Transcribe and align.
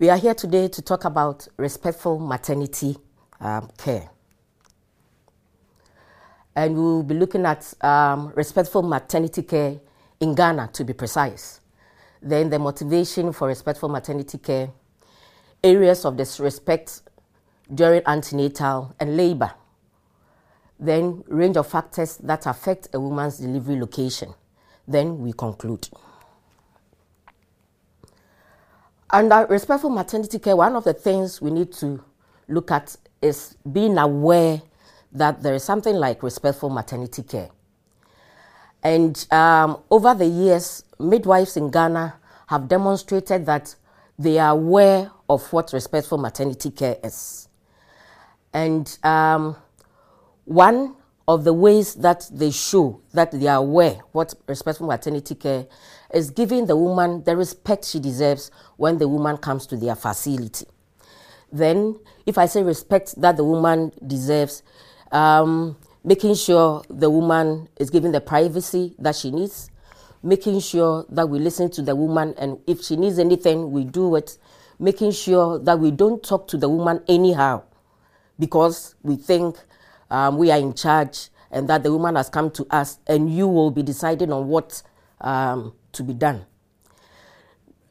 We 0.00 0.08
are 0.08 0.16
here 0.16 0.32
today 0.32 0.68
to 0.68 0.80
talk 0.80 1.04
about 1.04 1.46
respectful 1.58 2.18
maternity 2.18 2.96
um, 3.38 3.68
care. 3.76 4.08
And 6.56 6.74
we'll 6.74 7.02
be 7.02 7.14
looking 7.14 7.44
at 7.44 7.74
um, 7.82 8.32
respectful 8.34 8.80
maternity 8.80 9.42
care 9.42 9.78
in 10.18 10.34
Ghana, 10.34 10.70
to 10.72 10.84
be 10.84 10.94
precise. 10.94 11.60
Then 12.22 12.48
the 12.48 12.58
motivation 12.58 13.34
for 13.34 13.48
respectful 13.48 13.90
maternity 13.90 14.38
care, 14.38 14.70
areas 15.62 16.06
of 16.06 16.16
disrespect 16.16 17.02
during 17.74 18.00
antenatal 18.06 18.94
and 18.98 19.18
labor. 19.18 19.52
Then 20.78 21.24
range 21.26 21.58
of 21.58 21.66
factors 21.66 22.16
that 22.22 22.46
affect 22.46 22.88
a 22.94 22.98
woman's 22.98 23.36
delivery 23.36 23.78
location. 23.78 24.32
Then 24.88 25.18
we 25.18 25.34
conclude. 25.34 25.90
Under 29.12 29.46
respectful 29.46 29.90
maternity 29.90 30.38
care, 30.38 30.56
one 30.56 30.76
of 30.76 30.84
the 30.84 30.94
things 30.94 31.40
we 31.40 31.50
need 31.50 31.72
to 31.74 32.02
look 32.48 32.70
at 32.70 32.96
is 33.20 33.56
being 33.70 33.98
aware 33.98 34.62
that 35.12 35.42
there 35.42 35.54
is 35.54 35.64
something 35.64 35.94
like 35.96 36.22
respectful 36.22 36.70
maternity 36.70 37.22
care. 37.22 37.50
And 38.82 39.26
um, 39.30 39.82
over 39.90 40.14
the 40.14 40.26
years, 40.26 40.84
midwives 40.98 41.56
in 41.56 41.70
Ghana 41.70 42.14
have 42.46 42.68
demonstrated 42.68 43.46
that 43.46 43.74
they 44.18 44.38
are 44.38 44.50
aware 44.52 45.10
of 45.28 45.52
what 45.52 45.72
respectful 45.72 46.18
maternity 46.18 46.70
care 46.70 46.96
is. 47.02 47.48
And 48.52 48.96
um, 49.02 49.56
one 50.44 50.96
of 51.30 51.44
the 51.44 51.52
ways 51.52 51.94
that 51.94 52.28
they 52.32 52.50
show 52.50 53.00
that 53.12 53.30
they 53.30 53.46
are 53.46 53.58
aware 53.58 54.00
what 54.10 54.34
respectful 54.48 54.88
maternity 54.88 55.36
care 55.36 55.64
is 56.12 56.28
giving 56.28 56.66
the 56.66 56.76
woman 56.76 57.22
the 57.22 57.36
respect 57.36 57.84
she 57.84 58.00
deserves 58.00 58.50
when 58.76 58.98
the 58.98 59.06
woman 59.06 59.36
comes 59.36 59.64
to 59.64 59.76
their 59.76 59.94
facility. 59.94 60.66
Then, 61.52 62.00
if 62.26 62.36
I 62.36 62.46
say 62.46 62.64
respect 62.64 63.14
that 63.20 63.36
the 63.36 63.44
woman 63.44 63.92
deserves, 64.04 64.64
um, 65.12 65.76
making 66.02 66.34
sure 66.34 66.82
the 66.90 67.08
woman 67.08 67.68
is 67.78 67.90
given 67.90 68.10
the 68.10 68.20
privacy 68.20 68.96
that 68.98 69.14
she 69.14 69.30
needs, 69.30 69.70
making 70.24 70.58
sure 70.58 71.06
that 71.10 71.28
we 71.28 71.38
listen 71.38 71.70
to 71.70 71.82
the 71.82 71.94
woman, 71.94 72.34
and 72.38 72.58
if 72.66 72.82
she 72.82 72.96
needs 72.96 73.20
anything, 73.20 73.70
we 73.70 73.84
do 73.84 74.16
it, 74.16 74.36
making 74.80 75.12
sure 75.12 75.60
that 75.60 75.78
we 75.78 75.92
don't 75.92 76.24
talk 76.24 76.48
to 76.48 76.56
the 76.56 76.68
woman 76.68 77.00
anyhow 77.06 77.62
because 78.36 78.96
we 79.04 79.14
think 79.14 79.56
um, 80.10 80.36
we 80.38 80.50
are 80.50 80.58
in 80.58 80.74
charge 80.74 81.28
and 81.50 81.68
that 81.68 81.82
the 81.82 81.92
woman 81.92 82.16
has 82.16 82.28
come 82.28 82.50
to 82.52 82.66
us 82.70 82.98
and 83.06 83.32
you 83.34 83.48
will 83.48 83.70
be 83.70 83.82
deciding 83.82 84.32
on 84.32 84.48
what 84.48 84.82
um, 85.20 85.72
to 85.92 86.02
be 86.02 86.14
done. 86.14 86.44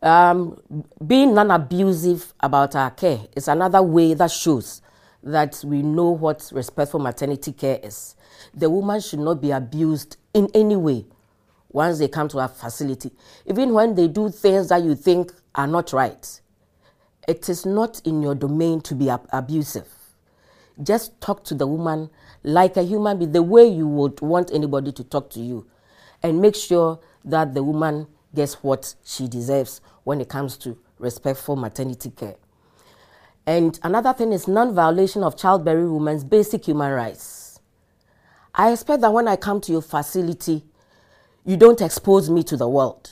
Um, 0.02 0.62
being 1.06 1.34
non 1.34 1.52
abusive 1.52 2.34
about 2.40 2.76
our 2.76 2.92
care 2.92 3.20
is 3.36 3.48
another 3.50 3.82
way 3.82 4.14
that 4.14 4.32
shows 4.32 4.82
that 5.24 5.62
we 5.66 5.82
know 5.82 6.12
what 6.12 6.50
respectful 6.54 7.02
maternity 7.02 7.52
care 7.52 7.80
is. 7.84 8.16
The 8.54 8.70
woman 8.70 9.02
should 9.02 9.20
not 9.20 9.42
be 9.42 9.52
abused 9.52 10.16
in 10.34 10.50
any 10.54 10.78
way 10.78 11.06
once 11.72 12.00
they 12.00 12.08
come 12.08 12.30
to 12.30 12.40
our 12.40 12.48
facility. 12.48 13.12
Even 13.46 13.74
when 13.74 13.96
they 13.96 14.08
do 14.08 14.30
things 14.30 14.70
that 14.70 14.84
you 14.84 14.96
think 14.96 15.34
are 15.56 15.68
not 15.68 15.92
right, 15.92 16.42
it 17.28 17.50
is 17.50 17.66
not 17.66 18.02
in 18.06 18.22
your 18.24 18.36
domain 18.36 18.80
to 18.82 18.96
be 18.96 19.10
ab- 19.10 19.28
abusive. 19.34 19.88
Just 20.82 21.20
talk 21.20 21.44
to 21.46 21.56
the 21.56 21.68
woman 21.68 22.10
like 22.44 22.78
a 22.78 22.84
human 22.84 23.20
being, 23.20 23.32
the 23.32 23.44
way 23.44 23.68
you 23.68 23.88
would 23.88 24.22
want 24.22 24.52
anybody 24.54 24.92
to 24.94 25.04
talk 25.04 25.30
to 25.32 25.40
you, 25.40 25.68
and 26.24 26.42
make 26.42 26.56
sure 26.56 27.00
that 27.26 27.54
the 27.54 27.64
woman 27.64 28.08
gets 28.34 28.56
what 28.64 28.96
she 29.04 29.28
deserves 29.28 29.82
when 30.04 30.22
it 30.22 30.30
comes 30.30 30.58
to 30.58 30.78
respectful 30.98 31.56
maternity 31.56 32.12
care. 32.12 32.36
And 33.46 33.80
another 33.84 34.14
thing 34.14 34.32
is 34.32 34.48
non 34.48 34.74
violation 34.74 35.24
of 35.24 35.36
childbearing 35.38 35.92
women's 35.94 36.24
basic 36.24 36.66
human 36.66 36.92
rights. 36.92 37.60
I 38.54 38.72
expect 38.72 39.02
that 39.02 39.14
when 39.14 39.28
I 39.28 39.36
come 39.36 39.62
to 39.62 39.72
your 39.72 39.82
facility, 39.82 40.64
you 41.46 41.58
don't 41.58 41.82
expose 41.82 42.30
me 42.30 42.44
to 42.44 42.58
the 42.58 42.68
world. 42.68 43.12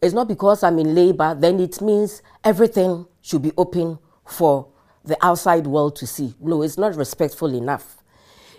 It's 0.00 0.14
not 0.14 0.26
because 0.28 0.62
I'm 0.62 0.78
in 0.78 0.94
labor, 0.94 1.34
then 1.34 1.60
it 1.60 1.80
means 1.80 2.22
everything 2.42 3.06
should 3.20 3.42
be 3.42 3.52
open 3.56 3.98
for 4.26 4.68
the 5.04 5.16
outside 5.24 5.66
world 5.66 5.96
to 5.96 6.06
see. 6.06 6.34
No, 6.40 6.62
it's 6.62 6.78
not 6.78 6.94
respectful 6.94 7.54
enough. 7.54 8.02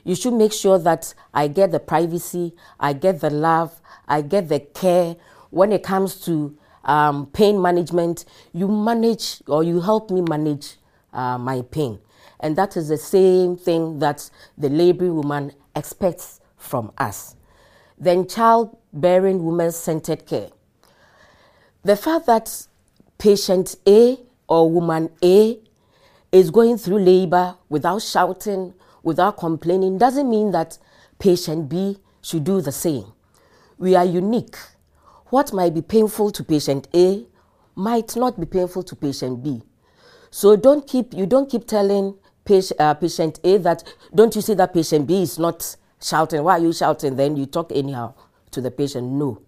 You 0.03 0.15
should 0.15 0.33
make 0.33 0.51
sure 0.51 0.77
that 0.79 1.13
I 1.33 1.47
get 1.47 1.71
the 1.71 1.79
privacy, 1.79 2.53
I 2.79 2.93
get 2.93 3.21
the 3.21 3.29
love, 3.29 3.79
I 4.07 4.21
get 4.21 4.49
the 4.49 4.59
care. 4.59 5.15
When 5.49 5.71
it 5.71 5.83
comes 5.83 6.15
to 6.25 6.57
um, 6.83 7.27
pain 7.27 7.61
management, 7.61 8.25
you 8.51 8.67
manage 8.67 9.41
or 9.47 9.63
you 9.63 9.79
help 9.79 10.11
me 10.11 10.21
manage 10.21 10.75
uh, 11.13 11.37
my 11.37 11.61
pain. 11.61 11.99
And 12.39 12.57
that 12.57 12.75
is 12.75 12.89
the 12.89 12.97
same 12.97 13.55
thing 13.55 13.99
that 13.99 14.29
the 14.57 14.67
laboring 14.67 15.15
woman 15.15 15.53
expects 15.75 16.41
from 16.57 16.91
us. 16.97 17.35
Then, 17.97 18.27
childbearing 18.27 19.45
women 19.45 19.71
centered 19.71 20.25
care. 20.25 20.49
The 21.83 21.95
fact 21.95 22.25
that 22.25 22.67
patient 23.17 23.75
A 23.87 24.17
or 24.47 24.69
woman 24.69 25.09
A 25.23 25.59
is 26.33 26.49
going 26.49 26.77
through 26.79 26.97
labor 26.97 27.55
without 27.69 28.01
shouting, 28.01 28.73
without 29.03 29.37
complaining, 29.37 29.99
doesn't 29.99 30.27
mean 30.27 30.51
that 30.51 30.79
patient 31.19 31.69
B 31.69 31.99
should 32.21 32.43
do 32.43 32.59
the 32.59 32.71
same. 32.71 33.05
We 33.77 33.95
are 33.95 34.03
unique. 34.03 34.57
What 35.27 35.53
might 35.53 35.75
be 35.75 35.83
painful 35.83 36.31
to 36.31 36.43
patient 36.43 36.87
A 36.93 37.25
might 37.75 38.15
not 38.15 38.39
be 38.39 38.47
painful 38.47 38.81
to 38.83 38.95
patient 38.95 39.43
B. 39.43 39.61
So 40.31 40.55
don't 40.55 40.87
keep 40.87 41.13
you 41.13 41.27
don't 41.27 41.49
keep 41.49 41.67
telling 41.67 42.15
patient, 42.45 42.79
uh, 42.79 42.95
patient 42.95 43.39
A 43.43 43.57
that 43.57 43.83
don't 44.13 44.35
you 44.35 44.41
see 44.41 44.55
that 44.55 44.73
patient 44.73 45.05
B 45.05 45.21
is 45.21 45.37
not 45.37 45.75
shouting. 46.01 46.43
Why 46.43 46.53
are 46.53 46.59
you 46.59 46.73
shouting? 46.73 47.15
Then 47.15 47.37
you 47.37 47.45
talk 47.45 47.71
anyhow 47.71 48.15
to 48.51 48.61
the 48.61 48.71
patient. 48.71 49.07
No. 49.07 49.39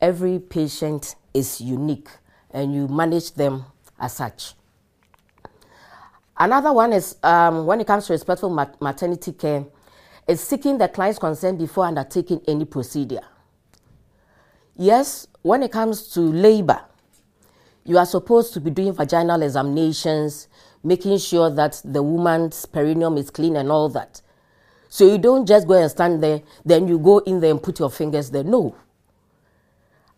Every 0.00 0.40
patient 0.40 1.14
is 1.32 1.60
unique 1.60 2.08
and 2.50 2.74
you 2.74 2.88
manage 2.88 3.34
them 3.34 3.66
as 4.00 4.14
such. 4.14 4.54
Another 6.36 6.72
one 6.72 6.92
is 6.92 7.16
um, 7.22 7.66
when 7.66 7.80
it 7.80 7.86
comes 7.86 8.06
to 8.06 8.12
respectful 8.12 8.50
mat- 8.50 8.80
maternity 8.80 9.32
care, 9.32 9.64
is 10.26 10.40
seeking 10.40 10.78
the 10.78 10.88
client's 10.88 11.18
consent 11.18 11.58
before 11.58 11.84
undertaking 11.84 12.40
any 12.46 12.64
procedure. 12.64 13.20
Yes, 14.76 15.26
when 15.42 15.62
it 15.62 15.72
comes 15.72 16.08
to 16.14 16.20
labor, 16.20 16.80
you 17.84 17.98
are 17.98 18.06
supposed 18.06 18.54
to 18.54 18.60
be 18.60 18.70
doing 18.70 18.92
vaginal 18.92 19.42
examinations, 19.42 20.48
making 20.82 21.18
sure 21.18 21.50
that 21.50 21.80
the 21.84 22.02
woman's 22.02 22.64
perineum 22.66 23.18
is 23.18 23.30
clean 23.30 23.56
and 23.56 23.70
all 23.70 23.88
that. 23.90 24.22
So 24.88 25.06
you 25.10 25.18
don't 25.18 25.46
just 25.46 25.66
go 25.66 25.74
and 25.74 25.90
stand 25.90 26.22
there, 26.22 26.42
then 26.64 26.86
you 26.86 26.98
go 26.98 27.18
in 27.18 27.40
there 27.40 27.50
and 27.50 27.62
put 27.62 27.78
your 27.78 27.90
fingers 27.90 28.30
there. 28.30 28.44
No. 28.44 28.74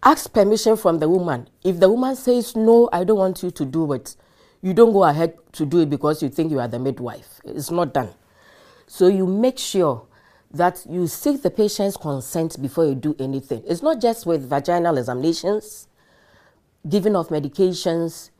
Ask 0.02 0.32
permission 0.32 0.76
from 0.76 0.98
the 0.98 1.08
woman. 1.08 1.48
If 1.62 1.80
the 1.80 1.88
woman 1.88 2.14
says, 2.16 2.54
No, 2.54 2.88
I 2.92 3.04
don't 3.04 3.18
want 3.18 3.42
you 3.42 3.50
to 3.50 3.64
do 3.64 3.92
it, 3.94 4.16
you 4.64 4.72
don't 4.72 4.94
go 4.94 5.04
ahead 5.04 5.34
to 5.52 5.66
do 5.66 5.80
it 5.80 5.90
because 5.90 6.22
you 6.22 6.30
think 6.30 6.50
you 6.50 6.58
are 6.58 6.66
the 6.66 6.78
midwife. 6.78 7.38
It's 7.44 7.70
not 7.70 7.92
done. 7.92 8.08
So 8.86 9.08
you 9.08 9.26
make 9.26 9.58
sure 9.58 10.06
that 10.52 10.86
you 10.88 11.06
seek 11.06 11.42
the 11.42 11.50
patient's 11.50 11.98
consent 11.98 12.60
before 12.62 12.86
you 12.86 12.94
do 12.94 13.14
anything. 13.18 13.62
It's 13.66 13.82
not 13.82 14.00
just 14.00 14.24
with 14.24 14.48
vaginal 14.48 14.96
examinations, 14.96 15.86
giving 16.88 17.14
of 17.14 17.28
medications, 17.28 18.30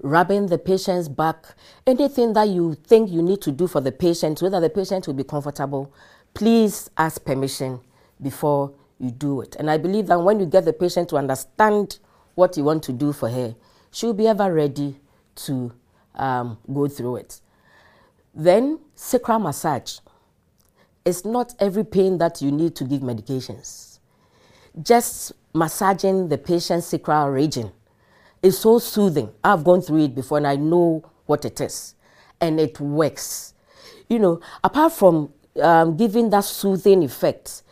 rubbing 0.00 0.46
the 0.46 0.58
patient's 0.58 1.08
back, 1.08 1.46
anything 1.84 2.32
that 2.34 2.48
you 2.48 2.74
think 2.74 3.10
you 3.10 3.20
need 3.20 3.40
to 3.42 3.50
do 3.50 3.66
for 3.66 3.80
the 3.80 3.90
patient 3.90 4.38
that 4.38 4.60
the 4.60 4.70
patient 4.70 5.08
will 5.08 5.14
be 5.14 5.24
comfortable, 5.24 5.92
please 6.32 6.90
ask 6.96 7.24
permission 7.24 7.80
before 8.22 8.72
you 9.00 9.10
do 9.10 9.40
it. 9.40 9.56
And 9.56 9.68
I 9.68 9.78
believe 9.78 10.06
that 10.06 10.22
when 10.22 10.38
you 10.38 10.46
get 10.46 10.64
the 10.64 10.72
patient 10.72 11.08
to 11.08 11.16
understand 11.16 11.98
what 12.36 12.56
you 12.56 12.62
want 12.62 12.84
to 12.84 12.92
do 12.92 13.12
for 13.12 13.28
her, 13.28 13.56
she'll 13.90 14.14
be 14.14 14.28
ever 14.28 14.54
ready 14.54 15.00
to 15.36 15.72
um, 16.14 16.58
go 16.72 16.88
through 16.88 17.16
it. 17.16 17.40
Then, 18.34 18.78
sacral 18.94 19.38
massage. 19.38 19.98
It's 21.04 21.24
not 21.24 21.54
every 21.58 21.84
pain 21.84 22.18
that 22.18 22.40
you 22.40 22.50
need 22.50 22.76
to 22.76 22.84
give 22.84 23.00
medications. 23.00 23.98
Just 24.80 25.32
massaging 25.52 26.28
the 26.28 26.38
patient's 26.38 26.86
sacral 26.86 27.28
region 27.28 27.72
is 28.42 28.58
so 28.58 28.78
soothing. 28.78 29.30
I've 29.44 29.64
gone 29.64 29.82
through 29.82 30.04
it 30.04 30.14
before 30.14 30.38
and 30.38 30.46
I 30.46 30.56
know 30.56 31.04
what 31.26 31.44
it 31.44 31.60
is. 31.60 31.94
And 32.40 32.58
it 32.58 32.80
works. 32.80 33.54
You 34.08 34.18
know, 34.18 34.40
apart 34.64 34.92
from 34.92 35.32
um, 35.60 35.96
giving 35.96 36.30
that 36.30 36.44
soothing 36.44 37.02
effect, 37.02 37.62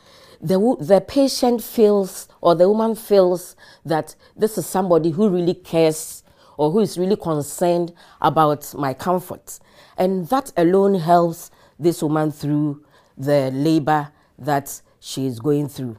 the, 0.41 0.59
the 0.81 1.01
patient 1.01 1.63
feels 1.63 2.29
or 2.41 2.55
the 2.55 2.69
woman 2.69 2.95
feels 2.95 3.57
that 3.85 4.15
this 4.37 4.57
is 4.59 4.67
somebody 4.67 5.11
who 5.11 5.29
really 5.29 5.55
cares 5.55 6.23
or 6.61 6.71
who 6.71 6.81
is 6.81 6.99
really 6.99 7.17
concerned 7.17 7.91
about 8.21 8.75
my 8.75 8.93
comfort. 8.93 9.59
And 9.97 10.29
that 10.29 10.53
alone 10.59 10.95
helps 10.95 11.51
this 11.79 12.03
woman 12.03 12.31
through 12.31 12.85
the 13.17 13.51
labor 13.51 14.13
that 14.39 14.83
she 15.01 15.25
is 15.25 15.41
going 15.41 15.71
through. 15.71 15.97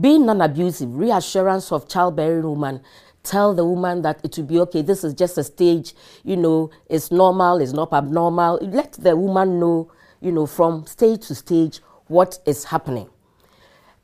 Being 0.00 0.26
non 0.26 0.40
abusive, 0.40 0.94
reassurance 0.94 1.72
of 1.72 1.88
childbearing 1.88 2.44
woman, 2.44 2.80
tell 3.24 3.54
the 3.54 3.64
woman 3.64 4.02
that 4.02 4.20
it 4.22 4.38
will 4.38 4.44
be 4.44 4.60
okay, 4.60 4.82
this 4.82 5.02
is 5.02 5.14
just 5.14 5.36
a 5.36 5.42
stage, 5.42 5.94
you 6.22 6.36
know, 6.36 6.70
it's 6.88 7.10
normal, 7.10 7.60
it's 7.60 7.72
not 7.72 7.92
abnormal. 7.92 8.60
Let 8.62 8.92
the 8.92 9.16
woman 9.16 9.58
know, 9.58 9.90
you 10.20 10.30
know, 10.30 10.46
from 10.46 10.86
stage 10.86 11.26
to 11.26 11.34
stage 11.34 11.80
what 12.06 12.38
is 12.46 12.62
happening. 12.62 13.10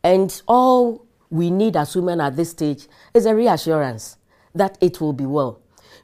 And 0.02 0.42
all 0.48 1.06
we 1.30 1.52
need 1.52 1.76
as 1.76 1.94
women 1.94 2.20
at 2.20 2.34
this 2.34 2.50
stage 2.50 2.88
is 3.14 3.26
a 3.26 3.34
reassurance 3.36 4.16
that 4.56 4.76
it 4.80 5.00
will 5.00 5.12
be 5.12 5.24
well. 5.24 5.60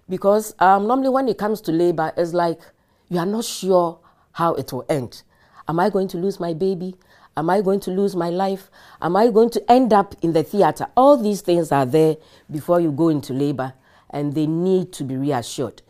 Because 0.08 0.54
um, 0.58 0.86
normally 0.86 1.08
when 1.08 1.28
it 1.28 1.38
comes 1.38 1.60
to 1.62 1.72
labor, 1.72 2.12
it's 2.16 2.34
like 2.34 2.60
you 3.08 3.18
are 3.18 3.26
not 3.26 3.44
sure 3.44 3.98
how 4.32 4.54
it 4.54 4.72
will 4.72 4.84
end. 4.88 5.22
Am 5.68 5.80
I 5.80 5.88
going 5.90 6.08
to 6.08 6.18
lose 6.18 6.38
my 6.38 6.52
baby? 6.52 6.96
Am 7.36 7.50
I 7.50 7.62
going 7.62 7.80
to 7.80 7.90
lose 7.90 8.14
my 8.14 8.30
life? 8.30 8.70
Am 9.00 9.16
I 9.16 9.30
going 9.30 9.50
to 9.50 9.70
end 9.70 9.92
up 9.92 10.14
in 10.22 10.32
the 10.32 10.42
theater? 10.42 10.86
All 10.96 11.16
these 11.16 11.40
things 11.40 11.72
are 11.72 11.86
there 11.86 12.16
before 12.50 12.80
you 12.80 12.92
go 12.92 13.08
into 13.08 13.32
labor, 13.32 13.72
and 14.10 14.34
they 14.34 14.46
need 14.46 14.92
to 14.92 15.04
be 15.04 15.16
reassured. 15.16 15.82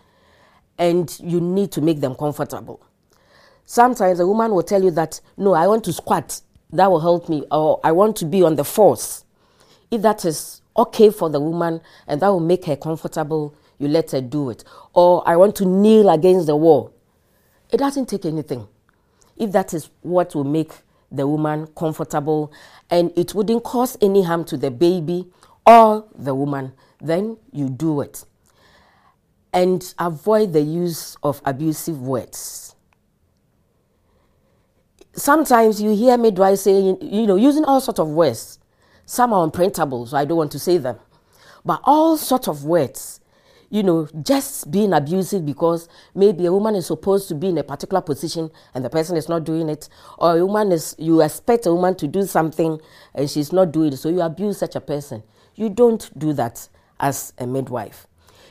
And 0.79 1.15
you 1.21 1.41
need 1.41 1.71
to 1.73 1.83
make 1.83 2.01
them 2.01 2.15
comfortable. 2.15 2.81
Sometimes 3.67 4.21
a 4.21 4.27
woman 4.27 4.53
will 4.53 4.63
tell 4.63 4.83
you 4.83 4.91
that, 4.93 5.21
no, 5.37 5.53
I 5.55 5.67
want 5.67 5.85
to 5.85 5.93
squat, 5.93 6.41
that 6.71 6.91
will 6.91 7.01
help 7.01 7.29
me, 7.29 7.45
or 7.51 7.81
I 7.85 7.93
want 7.93 8.17
to 8.17 8.25
be 8.25 8.43
on 8.43 8.57
the 8.57 8.65
force. 8.65 9.25
If 9.91 10.03
that 10.03 10.25
is 10.25 10.63
okay 10.77 11.11
for 11.11 11.31
the 11.31 11.41
woman 11.41 11.81
and 12.07 12.21
that 12.23 12.29
will 12.29 12.41
make 12.41 12.65
her 12.65 12.77
comfortable, 12.77 13.55
you 13.79 13.89
let 13.89 14.11
her 14.13 14.21
do 14.21 14.51
it. 14.51 14.65
Or 14.93 15.27
I 15.29 15.37
want 15.37 15.57
to 15.57 15.67
kneel 15.67 16.09
against 16.11 16.47
the 16.47 16.57
wall. 16.57 16.95
It 17.71 17.79
doesn't 17.79 18.09
take 18.09 18.25
anything. 18.25 18.69
If 19.37 19.53
that 19.53 19.75
is 19.75 19.91
what 20.03 20.35
will 20.35 20.45
make 20.45 20.73
the 21.11 21.27
woman 21.27 21.67
comfortable 21.77 22.53
and 22.91 23.13
it 23.17 23.35
wouldn't 23.35 23.65
cause 23.65 23.97
any 24.01 24.23
harm 24.23 24.45
to 24.45 24.57
the 24.57 24.71
baby 24.71 25.27
or 25.67 26.07
the 26.15 26.35
woman, 26.35 26.73
then 27.01 27.37
you 27.53 27.69
do 27.69 28.01
it. 28.01 28.25
And 29.53 29.95
avoid 29.99 30.53
the 30.53 30.61
use 30.61 31.17
of 31.23 31.41
abusive 31.45 32.01
words. 32.01 32.75
Sometimes 35.13 35.81
you 35.81 35.95
hear 35.95 36.19
midwives 36.19 36.63
saying, 36.63 36.99
you 37.01 37.27
know, 37.27 37.37
using 37.37 37.65
all 37.65 37.81
sorts 37.81 38.01
of 38.01 38.09
words. 38.09 38.59
Some 39.07 39.33
are 39.33 39.47
unprintable, 39.49 40.09
so 40.09 40.17
I 40.17 40.25
don't 40.25 40.39
want 40.39 40.53
to 40.53 40.59
say 40.59 40.79
them. 40.79 40.99
But 41.65 41.81
all 41.85 42.17
sorts 42.17 42.49
of 42.49 42.65
words 42.65 43.21
you 43.71 43.83
know, 43.83 44.09
just 44.23 44.71
being 44.71 44.93
abusive 44.93 45.45
because 45.45 45.89
maybe 46.15 46.47
a 46.47 46.53
woman 46.53 46.75
is 46.75 46.87
supposed 46.87 47.29
to 47.29 47.35
be 47.35 47.49
in 47.49 47.59
a 47.59 47.63
particular 47.63 48.01
position 48.01 48.51
and 48.75 48.85
the 48.85 48.91
person 48.91 49.17
is 49.17 49.29
not 49.29 49.45
doing 49.45 49.69
it, 49.69 49.89
or 50.19 50.39
a 50.39 50.47
woman 50.47 50.73
is, 50.73 50.95
you 50.99 51.21
expect 51.23 51.67
a 51.67 51.73
woman 51.73 51.95
to 51.97 52.07
do 52.07 52.23
something 52.23 52.81
and 53.15 53.31
she's 53.31 53.53
not 53.53 53.73
doing 53.73 53.93
it, 53.93 53.97
so 53.97 54.09
you 54.09 54.21
abuse 54.21 54.59
such 54.59 54.77
a 54.77 54.81
person. 54.81 55.23
You 55.55 55.69
don't 55.69 56.11
do 56.19 56.33
that 56.35 56.69
as 57.01 57.33
a 57.39 57.47
midwife. 57.47 58.07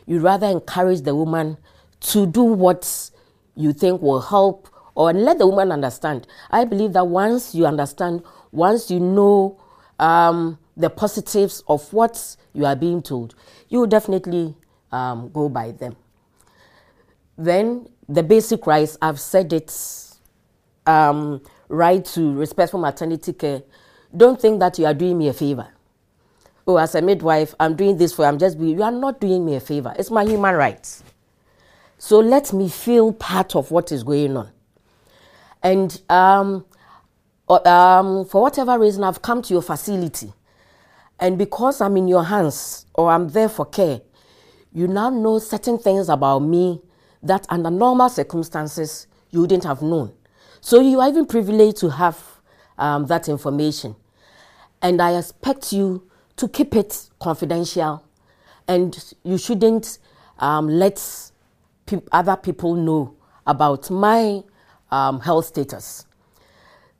You 0.05 0.19
rather 0.19 0.47
encourage 0.47 1.01
the 1.01 1.15
woman 1.15 1.57
to 2.01 2.25
do 2.25 2.43
what 2.43 3.09
you 3.55 3.73
think 3.73 4.01
will 4.01 4.21
help 4.21 4.69
or 4.95 5.13
let 5.13 5.37
the 5.37 5.47
woman 5.47 5.71
understand. 5.71 6.27
I 6.51 6.65
believe 6.65 6.93
that 6.93 7.07
once 7.07 7.55
you 7.55 7.65
understand, 7.65 8.23
once 8.51 8.91
you 8.91 8.99
know 8.99 9.59
um, 9.99 10.59
the 10.75 10.89
positives 10.89 11.63
of 11.67 11.91
what 11.93 12.35
you 12.53 12.65
are 12.65 12.75
being 12.75 13.01
told, 13.01 13.35
you 13.69 13.79
will 13.79 13.87
definitely 13.87 14.55
um, 14.93 15.29
go 15.31 15.49
by 15.49 15.71
them. 15.71 15.95
Then 17.37 17.87
the 18.07 18.23
basic 18.23 18.65
rights, 18.67 18.97
I've 19.01 19.19
said 19.19 19.51
it, 19.51 19.75
um, 20.85 21.41
right 21.67 22.05
to 22.05 22.33
respectful 22.33 22.79
maternity 22.79 23.33
care. 23.33 23.63
Don't 24.15 24.39
think 24.39 24.59
that 24.59 24.77
you 24.77 24.85
are 24.85 24.93
doing 24.93 25.17
me 25.17 25.27
a 25.27 25.33
favor. 25.33 25.67
Oh, 26.67 26.77
as 26.77 26.95
a 26.95 27.01
midwife, 27.01 27.55
I'm 27.59 27.75
doing 27.75 27.97
this 27.97 28.13
for 28.13 28.21
you. 28.21 28.27
I'm 28.27 28.37
just 28.37 28.57
being, 28.59 28.77
you 28.77 28.83
are 28.83 28.91
not 28.91 29.19
doing 29.19 29.45
me 29.45 29.55
a 29.55 29.59
favor. 29.59 29.93
It's 29.97 30.11
my 30.11 30.23
human 30.23 30.55
rights. 30.55 31.03
So 31.97 32.19
let 32.19 32.53
me 32.53 32.69
feel 32.69 33.11
part 33.11 33.55
of 33.55 33.71
what 33.71 33.91
is 33.91 34.03
going 34.03 34.37
on. 34.37 34.51
And 35.61 36.01
um, 36.09 36.65
um, 37.49 38.25
for 38.25 38.41
whatever 38.41 38.77
reason, 38.77 39.03
I've 39.03 39.21
come 39.21 39.41
to 39.41 39.53
your 39.53 39.61
facility. 39.61 40.33
And 41.19 41.37
because 41.37 41.81
I'm 41.81 41.97
in 41.97 42.07
your 42.07 42.23
hands 42.25 42.85
or 42.93 43.09
I'm 43.09 43.29
there 43.29 43.49
for 43.49 43.65
care, 43.65 44.01
you 44.73 44.87
now 44.87 45.09
know 45.09 45.39
certain 45.39 45.77
things 45.77 46.09
about 46.09 46.39
me 46.39 46.81
that 47.21 47.45
under 47.49 47.69
normal 47.69 48.09
circumstances 48.09 49.07
you 49.29 49.41
wouldn't 49.41 49.63
have 49.63 49.81
known. 49.81 50.11
So 50.61 50.79
you 50.79 50.99
are 50.99 51.09
even 51.09 51.25
privileged 51.25 51.77
to 51.77 51.89
have 51.89 52.21
um, 52.77 53.05
that 53.07 53.29
information. 53.29 53.95
And 54.81 55.01
I 55.01 55.17
expect 55.17 55.71
you 55.71 56.09
to 56.37 56.47
keep 56.47 56.75
it 56.75 57.09
confidential 57.19 58.03
and 58.67 59.13
you 59.23 59.37
shouldn't 59.37 59.99
um, 60.39 60.67
let 60.67 61.01
pe- 61.85 62.01
other 62.11 62.35
people 62.35 62.75
know 62.75 63.15
about 63.45 63.89
my 63.89 64.43
um, 64.91 65.19
health 65.19 65.45
status. 65.45 66.05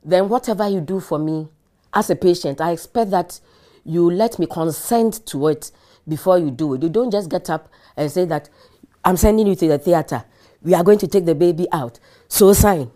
Then, 0.04 0.28
whatever 0.28 0.68
you 0.68 0.80
do 0.80 1.00
for 1.00 1.18
me 1.18 1.48
as 1.92 2.10
a 2.10 2.16
patient, 2.16 2.60
I 2.60 2.72
expect 2.72 3.10
that 3.12 3.40
you 3.84 4.10
let 4.10 4.38
me 4.38 4.46
consent 4.46 5.24
to 5.26 5.48
it 5.48 5.70
before 6.08 6.38
you 6.38 6.50
do 6.50 6.74
it. 6.74 6.82
You 6.82 6.88
don't 6.88 7.10
just 7.10 7.30
get 7.30 7.48
up 7.50 7.70
and 7.96 8.10
say 8.10 8.24
that 8.26 8.48
I'm 9.04 9.16
sending 9.16 9.46
you 9.46 9.54
to 9.56 9.68
the 9.68 9.78
theater. 9.78 10.24
We 10.62 10.74
are 10.74 10.82
going 10.82 10.98
to 10.98 11.06
take 11.06 11.24
the 11.26 11.34
baby 11.34 11.66
out. 11.72 12.00
So 12.28 12.52
sign. 12.52 12.90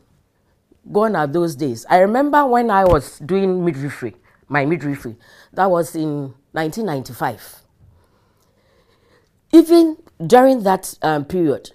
Gone 0.91 1.17
are 1.17 1.27
those 1.27 1.55
days. 1.55 1.85
I 1.91 1.99
remember 1.99 2.47
when 2.47 2.71
I 2.71 2.85
was 2.85 3.19
doing 3.19 3.65
midwifery, 3.65 4.17
my 4.49 4.65
midwifery. 4.65 5.17
That 5.53 5.71
was 5.71 5.95
in 5.95 6.35
1995. 6.53 7.57
Even 9.53 9.97
during 10.27 10.63
that 10.63 10.97
um, 11.03 11.25
period, 11.27 11.71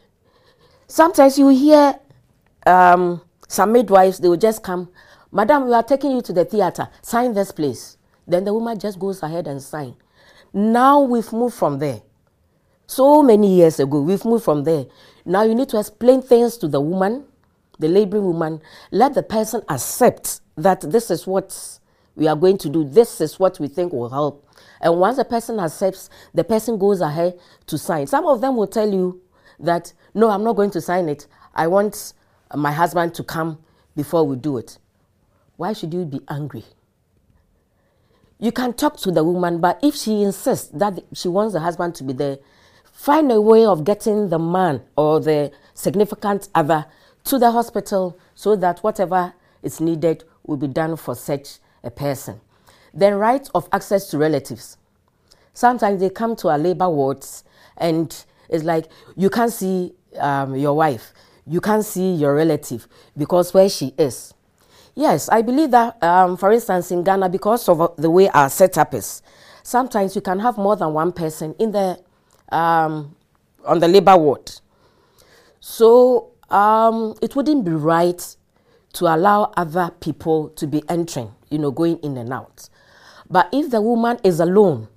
sometimes 0.88 1.38
you 1.38 1.50
hear 1.50 2.00
um, 2.66 3.22
some 3.48 3.72
midwives, 3.72 4.20
they 4.20 4.28
will 4.28 4.38
just 4.38 4.64
come, 4.64 4.90
Madam, 5.32 5.66
we 5.66 5.74
are 5.74 5.84
taking 5.84 6.12
you 6.12 6.22
to 6.22 6.34
the 6.34 6.46
theater. 6.46 6.88
Sign 7.02 7.34
this 7.34 7.52
place. 7.52 7.98
Then 8.28 8.46
the 8.46 8.54
woman 8.54 8.80
just 8.80 9.00
goes 9.00 9.22
ahead 9.22 9.48
and 9.48 9.62
sign. 9.62 9.96
Now 10.54 11.02
we've 11.02 11.34
moved 11.34 11.56
from 11.56 11.80
there. 11.80 12.02
So 12.86 13.24
many 13.24 13.56
years 13.56 13.80
ago, 13.80 14.02
we've 14.02 14.24
moved 14.24 14.46
from 14.46 14.64
there. 14.64 14.86
Now 15.26 15.44
you 15.44 15.56
need 15.56 15.70
to 15.70 15.80
explain 15.80 16.22
things 16.22 16.58
to 16.58 16.68
the 16.68 16.80
woman, 16.80 17.26
the 17.80 17.88
laboring 17.88 18.26
woman. 18.26 18.62
Let 18.92 19.16
the 19.16 19.24
person 19.24 19.64
accept 19.68 20.42
that 20.58 20.82
this 20.82 21.10
is 21.10 21.26
what 21.26 21.80
we 22.16 22.28
are 22.28 22.36
going 22.36 22.60
to 22.60 22.70
do. 22.70 22.84
This 22.84 23.20
is 23.20 23.40
what 23.40 23.60
we 23.60 23.68
think 23.68 23.94
will 23.94 24.10
help. 24.10 24.48
And 24.80 25.00
once 25.00 25.18
the 25.18 25.26
person 25.26 25.60
accepts, 25.60 26.10
the 26.34 26.44
person 26.44 26.78
goes 26.78 27.02
ahead 27.02 27.40
to 27.68 27.78
sign. 27.78 28.06
Some 28.06 28.28
of 28.28 28.42
them 28.42 28.56
will 28.56 28.68
tell 28.68 28.92
you 28.92 29.22
that, 29.60 29.94
no, 30.14 30.30
I'm 30.30 30.44
not 30.44 30.56
going 30.56 30.72
to 30.72 30.82
sign 30.82 31.10
it. 31.10 31.26
I 31.56 31.68
want 31.68 32.14
my 32.54 32.72
husband 32.72 33.16
to 33.16 33.24
come 33.24 33.58
before 33.96 34.24
we 34.28 34.36
do 34.36 34.58
it. 34.58 34.78
Why 35.56 35.74
should 35.74 35.94
you 35.94 36.06
be 36.06 36.22
angry? 36.30 36.66
You 38.40 38.52
can 38.52 38.74
talk 38.74 38.98
to 38.98 39.12
the 39.12 39.24
woman, 39.24 39.60
but 39.60 39.80
if 39.82 39.96
she 39.96 40.22
insists 40.24 40.68
that 40.74 41.00
she 41.14 41.28
wants 41.28 41.54
the 41.54 41.60
husband 41.60 41.96
to 41.96 42.04
be 42.04 42.14
there, 42.14 42.40
find 42.92 43.32
a 43.32 43.40
way 43.40 43.66
of 43.66 43.84
getting 43.84 44.30
the 44.30 44.40
man 44.40 44.82
or 44.98 45.20
the 45.20 45.52
significant 45.74 46.50
other 46.54 46.86
to 47.26 47.40
the 47.40 47.52
hospital 47.52 48.18
so 48.36 48.56
that 48.56 48.80
whatever 48.80 49.34
is 49.62 49.80
needed 49.80 50.24
will 50.46 50.58
be 50.58 50.68
done 50.68 50.96
for 50.96 51.16
such 51.16 51.60
a 51.84 51.92
person. 51.92 52.42
Then, 52.94 53.16
right 53.16 53.48
of 53.56 53.68
access 53.72 54.10
to 54.10 54.18
relatives. 54.18 54.78
Sometimes 55.54 56.00
they 56.00 56.10
come 56.10 56.36
to 56.38 56.50
our 56.50 56.58
labor 56.58 56.90
wards 56.90 57.44
and 57.78 58.26
it's 58.50 58.64
like 58.64 58.86
you 59.16 59.30
can't 59.30 59.52
see 59.52 59.94
um, 60.20 60.56
your 60.56 60.76
wife, 60.76 61.14
you 61.46 61.62
can't 61.62 61.86
see 61.86 62.14
your 62.14 62.36
relative 62.36 62.88
because 63.18 63.54
where 63.54 63.70
she 63.70 63.94
is. 63.98 64.34
Yes, 64.96 65.28
I 65.30 65.42
believe 65.42 65.72
that, 65.72 66.02
um, 66.04 66.38
for 66.38 66.52
instance, 66.52 66.92
in 66.92 67.04
Ghana, 67.04 67.30
because 67.30 67.68
of 67.68 67.96
the 67.98 68.10
way 68.10 68.30
our 68.30 68.50
setup 68.50 68.94
is, 68.94 69.24
sometimes 69.64 70.16
you 70.16 70.22
can 70.22 70.40
have 70.40 70.58
more 70.58 70.76
than 70.76 70.94
one 70.94 71.12
person 71.12 71.56
in 71.58 71.72
the 71.72 72.00
um, 72.50 73.16
on 73.66 73.80
the 73.80 73.88
labor 73.88 74.16
ward. 74.18 74.52
So 75.60 76.32
um, 76.50 77.16
it 77.22 77.36
wouldn't 77.36 77.66
be 77.66 77.72
right 77.72 78.36
to 78.94 79.06
allow 79.06 79.52
other 79.58 79.92
people 80.00 80.50
to 80.50 80.68
be 80.68 80.84
entering, 80.88 81.32
you 81.50 81.58
know, 81.58 81.72
going 81.72 81.98
in 82.04 82.18
and 82.18 82.32
out. 82.32 82.70
But 83.30 83.50
if 83.52 83.72
the 83.72 83.82
woman 83.82 84.20
is 84.24 84.40
alone 84.40 84.90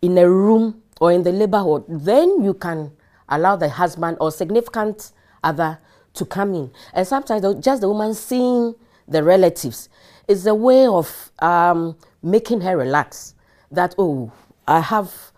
in 0.00 0.18
a 0.18 0.28
room 0.28 0.82
or 1.00 1.12
in 1.12 1.22
the 1.22 1.30
labor 1.30 1.62
ward, 1.62 1.84
then 1.88 2.42
you 2.42 2.54
can 2.54 2.90
allow 3.28 3.54
the 3.54 3.68
husband 3.68 4.16
or 4.20 4.32
significant 4.32 5.12
other 5.44 5.78
to 6.14 6.24
come 6.24 6.54
in. 6.54 6.72
And 6.92 7.06
sometimes 7.06 7.42
just 7.64 7.82
the 7.82 7.88
woman 7.88 8.14
seeing 8.14 8.74
the 9.08 9.22
relatives 9.22 9.88
is 10.28 10.46
a 10.46 10.54
way 10.54 10.86
of 10.86 11.30
um, 11.40 11.96
making 12.22 12.60
her 12.62 12.76
relax 12.76 13.34
that, 13.70 13.94
oh, 13.98 14.32
I 14.66 14.80
have 14.80 15.32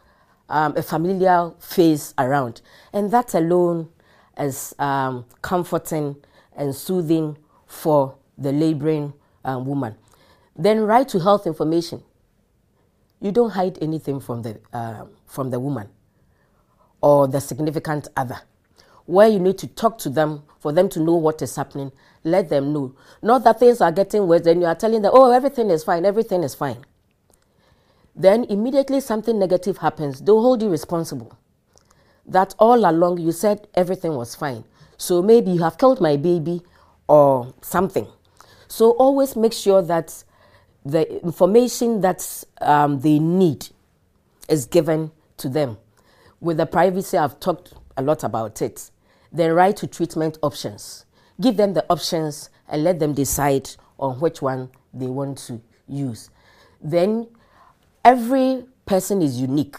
um, 0.49 0.77
a 0.77 0.83
familiar 0.83 1.53
face 1.59 2.15
around. 2.19 2.61
And 2.93 3.11
that 3.11 3.35
alone 3.35 3.89
is 4.39 4.75
um, 4.79 5.25
comforting 5.43 6.17
and 6.57 6.75
soothing 6.75 7.39
for 7.67 8.17
the 8.37 8.53
laboring 8.53 9.15
um, 9.45 9.67
woman. 9.67 9.97
Then, 10.57 10.81
right 10.81 11.09
to 11.09 11.19
health 11.19 11.47
information. 11.47 12.03
you 13.25 13.33
don't 13.33 13.51
hide 13.51 13.79
anything 13.81 14.21
from 14.21 14.43
the, 14.43 14.61
uh, 14.73 15.07
from 15.27 15.51
the 15.51 15.59
woman 15.59 15.89
or 17.01 17.27
the 17.27 17.41
significant 17.41 18.07
other. 18.17 18.41
Where 19.07 19.29
you 19.29 19.39
need 19.39 19.59
to 19.59 19.67
talk 19.67 19.99
to 19.99 20.11
them 20.11 20.43
for 20.59 20.73
them 20.73 20.89
to 20.91 21.01
know 21.01 21.15
what 21.15 21.43
is 21.43 21.57
happening, 21.57 21.93
let 22.23 22.49
them 22.49 22.73
know. 22.73 22.95
Not 23.23 23.45
that 23.45 23.61
things 23.61 23.81
are 23.81 23.93
getting 23.93 24.27
worse, 24.27 24.43
then 24.43 24.61
you 24.61 24.67
are 24.67 24.75
telling 24.75 25.03
them, 25.03 25.13
oh, 25.15 25.31
everything 25.31 25.69
is 25.71 25.85
fine, 25.85 26.07
everything 26.07 26.43
is 26.43 26.55
fine. 26.55 26.85
Then 28.17 28.45
immediately 28.45 29.01
something 29.01 29.39
negative 29.39 29.79
happens, 29.79 30.21
they'll 30.21 30.41
hold 30.41 30.63
you 30.63 30.71
responsible. 30.71 31.37
That 32.27 32.55
all 32.59 32.89
along 32.89 33.19
you 33.19 33.33
said 33.33 33.69
everything 33.75 34.15
was 34.15 34.35
fine. 34.35 34.65
So 34.97 35.21
maybe 35.21 35.51
you 35.51 35.63
have 35.63 35.77
killed 35.77 36.01
my 36.01 36.17
baby 36.17 36.63
or 37.09 37.53
something. 37.61 38.07
So 38.69 38.93
always 38.93 39.37
make 39.37 39.53
sure 39.53 39.83
that 39.83 40.25
the 40.85 41.23
information 41.23 42.01
that 42.01 42.45
um, 42.61 43.01
they 43.01 43.19
need 43.19 43.69
is 44.49 44.67
given 44.67 45.11
to 45.39 45.49
them. 45.49 45.79
With 46.41 46.57
the 46.57 46.67
privacy, 46.67 47.19
I've 47.19 47.41
talked 47.41 47.75
a 47.97 48.03
lot 48.03 48.25
about 48.25 48.63
it. 48.63 48.91
The 49.35 49.53
right 49.53 49.77
to 49.77 49.87
treatment 49.87 50.39
options. 50.43 51.05
Give 51.41 51.57
them 51.57 51.75
the 51.75 51.85
options 51.91 52.49
and 52.69 52.85
let 52.85 53.01
them 53.01 53.13
decide 53.13 53.69
on 53.99 54.21
which 54.21 54.41
one 54.41 54.71
they 54.95 55.07
want 55.07 55.39
to 55.39 55.61
use. 55.87 56.31
Then 56.81 57.29
every 58.05 58.65
person 58.87 59.21
is 59.21 59.39
unique. 59.39 59.77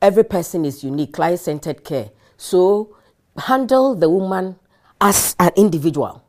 Every 0.00 0.24
person 0.24 0.64
is 0.64 0.82
unique, 0.82 1.12
client 1.12 1.40
centered 1.40 1.84
care. 1.84 2.10
So 2.38 2.96
handle 3.36 3.94
the 3.94 4.08
woman 4.08 4.56
as 5.00 5.34
an 5.38 5.50
individual 5.56 6.24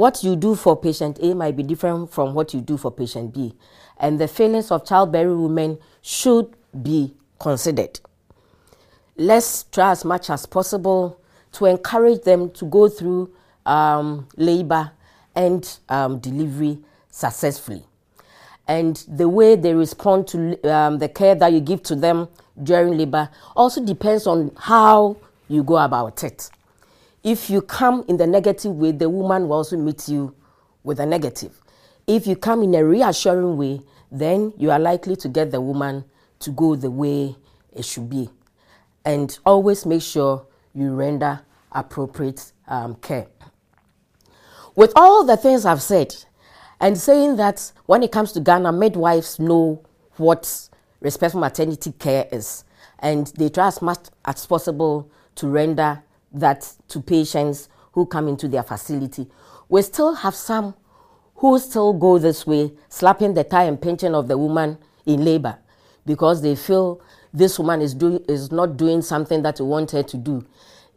what 0.00 0.24
you 0.24 0.34
do 0.34 0.54
for 0.54 0.80
patient 0.80 1.18
A 1.20 1.34
might 1.34 1.56
be 1.56 1.62
different 1.62 2.10
from 2.10 2.32
what 2.32 2.54
you 2.54 2.62
do 2.62 2.78
for 2.78 2.90
patient 2.90 3.34
B, 3.34 3.54
and 3.98 4.18
the 4.18 4.26
feelings 4.28 4.70
of 4.70 4.86
childbearing 4.86 5.42
women 5.42 5.78
should 6.00 6.56
be 6.82 7.14
considered. 7.38 8.00
Let's 9.20 9.64
try 9.64 9.90
as 9.90 10.02
much 10.06 10.30
as 10.30 10.46
possible 10.46 11.20
to 11.52 11.66
encourage 11.66 12.22
them 12.22 12.50
to 12.52 12.64
go 12.64 12.88
through 12.88 13.30
um, 13.66 14.26
labor 14.38 14.92
and 15.34 15.78
um, 15.90 16.20
delivery 16.20 16.78
successfully. 17.10 17.82
And 18.66 18.96
the 19.06 19.28
way 19.28 19.56
they 19.56 19.74
respond 19.74 20.26
to 20.28 20.58
um, 20.72 20.98
the 21.00 21.10
care 21.10 21.34
that 21.34 21.52
you 21.52 21.60
give 21.60 21.82
to 21.82 21.96
them 21.96 22.28
during 22.62 22.96
labor 22.96 23.28
also 23.54 23.84
depends 23.84 24.26
on 24.26 24.52
how 24.56 25.18
you 25.48 25.64
go 25.64 25.76
about 25.76 26.24
it. 26.24 26.48
If 27.22 27.50
you 27.50 27.60
come 27.60 28.06
in 28.08 28.16
the 28.16 28.26
negative 28.26 28.72
way, 28.72 28.92
the 28.92 29.10
woman 29.10 29.48
will 29.48 29.58
also 29.58 29.76
meet 29.76 30.08
you 30.08 30.34
with 30.82 30.98
a 30.98 31.04
negative. 31.04 31.60
If 32.06 32.26
you 32.26 32.36
come 32.36 32.62
in 32.62 32.74
a 32.74 32.82
reassuring 32.82 33.58
way, 33.58 33.82
then 34.10 34.54
you 34.56 34.70
are 34.70 34.78
likely 34.78 35.16
to 35.16 35.28
get 35.28 35.50
the 35.50 35.60
woman 35.60 36.06
to 36.38 36.50
go 36.52 36.74
the 36.74 36.90
way 36.90 37.36
it 37.76 37.84
should 37.84 38.08
be. 38.08 38.30
And 39.04 39.38
always 39.46 39.86
make 39.86 40.02
sure 40.02 40.46
you 40.74 40.94
render 40.94 41.40
appropriate 41.72 42.52
um, 42.68 42.96
care. 42.96 43.26
With 44.74 44.92
all 44.96 45.24
the 45.24 45.36
things 45.36 45.64
I've 45.64 45.82
said, 45.82 46.14
and 46.80 46.96
saying 46.96 47.36
that 47.36 47.72
when 47.86 48.02
it 48.02 48.12
comes 48.12 48.32
to 48.32 48.40
Ghana, 48.40 48.72
midwives 48.72 49.38
know 49.38 49.84
what 50.16 50.68
respectful 51.00 51.40
maternity 51.40 51.92
care 51.92 52.26
is, 52.32 52.64
and 52.98 53.26
they 53.36 53.48
try 53.48 53.68
as 53.68 53.82
much 53.82 54.08
as 54.24 54.46
possible 54.46 55.10
to 55.36 55.48
render 55.48 56.02
that 56.32 56.72
to 56.88 57.00
patients 57.00 57.68
who 57.92 58.06
come 58.06 58.28
into 58.28 58.48
their 58.48 58.62
facility. 58.62 59.26
We 59.68 59.82
still 59.82 60.14
have 60.14 60.34
some 60.34 60.74
who 61.36 61.58
still 61.58 61.92
go 61.92 62.18
this 62.18 62.46
way, 62.46 62.72
slapping 62.88 63.34
the 63.34 63.44
thigh 63.44 63.64
and 63.64 63.80
pinching 63.80 64.14
of 64.14 64.28
the 64.28 64.36
woman 64.36 64.78
in 65.06 65.24
labor 65.24 65.58
because 66.06 66.42
they 66.42 66.54
feel 66.54 67.00
this 67.32 67.58
woman 67.58 67.80
is 67.80 67.94
doing 67.94 68.24
is 68.28 68.50
not 68.50 68.76
doing 68.76 69.02
something 69.02 69.42
that 69.42 69.60
we 69.60 69.66
want 69.66 69.90
her 69.92 70.02
to 70.02 70.16
do. 70.16 70.44